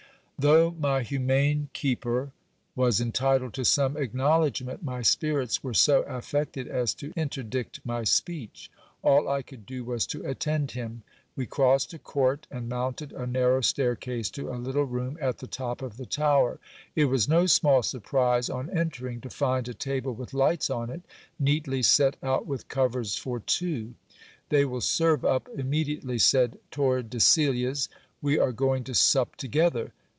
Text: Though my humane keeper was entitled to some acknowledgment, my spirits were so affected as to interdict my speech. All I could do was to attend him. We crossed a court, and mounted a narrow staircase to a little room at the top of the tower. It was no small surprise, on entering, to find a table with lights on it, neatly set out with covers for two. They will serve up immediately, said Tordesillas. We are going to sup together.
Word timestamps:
Though 0.43 0.71
my 0.71 1.03
humane 1.03 1.69
keeper 1.71 2.31
was 2.75 2.99
entitled 2.99 3.53
to 3.53 3.63
some 3.63 3.95
acknowledgment, 3.95 4.81
my 4.81 5.03
spirits 5.03 5.63
were 5.63 5.75
so 5.75 6.01
affected 6.01 6.67
as 6.67 6.95
to 6.95 7.13
interdict 7.15 7.79
my 7.85 8.03
speech. 8.05 8.71
All 9.03 9.29
I 9.29 9.43
could 9.43 9.67
do 9.67 9.83
was 9.85 10.07
to 10.07 10.25
attend 10.27 10.71
him. 10.71 11.03
We 11.35 11.45
crossed 11.45 11.93
a 11.93 11.99
court, 11.99 12.47
and 12.49 12.67
mounted 12.67 13.11
a 13.13 13.27
narrow 13.27 13.61
staircase 13.61 14.31
to 14.31 14.49
a 14.51 14.57
little 14.57 14.85
room 14.85 15.15
at 15.21 15.37
the 15.37 15.45
top 15.45 15.83
of 15.83 15.97
the 15.97 16.07
tower. 16.07 16.57
It 16.95 17.05
was 17.05 17.29
no 17.29 17.45
small 17.45 17.83
surprise, 17.83 18.49
on 18.49 18.67
entering, 18.75 19.21
to 19.21 19.29
find 19.29 19.67
a 19.69 19.75
table 19.75 20.15
with 20.15 20.33
lights 20.33 20.71
on 20.71 20.89
it, 20.89 21.03
neatly 21.37 21.83
set 21.83 22.15
out 22.23 22.47
with 22.47 22.67
covers 22.67 23.15
for 23.15 23.39
two. 23.39 23.93
They 24.49 24.65
will 24.65 24.81
serve 24.81 25.23
up 25.23 25.47
immediately, 25.55 26.17
said 26.17 26.57
Tordesillas. 26.71 27.89
We 28.23 28.39
are 28.39 28.51
going 28.51 28.83
to 28.85 28.95
sup 28.95 29.35
together. 29.35 29.93